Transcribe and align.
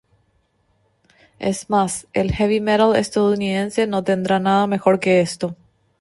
Es 1.37 1.69
más, 1.69 2.07
el 2.13 2.31
heavy 2.33 2.59
metal 2.59 2.95
estadounidense 2.95 3.85
no 3.85 4.03
tendrá 4.03 4.39
nada 4.39 4.65
mejor 4.65 4.99
que 4.99 5.19
esto. 5.21 5.55